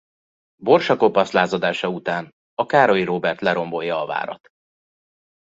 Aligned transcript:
Borsa 0.55 0.97
Kopasz 0.97 1.31
lázadása 1.31 1.87
után 1.87 2.31
a 2.55 2.65
Károly 2.65 3.03
Róbert 3.03 3.41
lerombolja 3.41 4.01
a 4.01 4.05
várat. 4.05 4.47